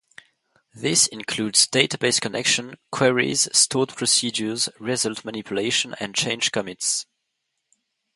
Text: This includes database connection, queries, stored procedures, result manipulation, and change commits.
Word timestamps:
This 0.73 1.05
includes 1.05 1.67
database 1.67 2.19
connection, 2.19 2.73
queries, 2.91 3.47
stored 3.55 3.89
procedures, 3.95 4.67
result 4.79 5.23
manipulation, 5.23 5.93
and 5.99 6.15
change 6.15 6.51
commits. 6.51 7.05